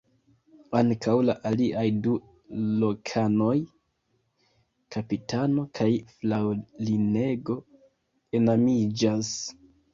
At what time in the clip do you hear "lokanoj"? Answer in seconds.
2.85-3.51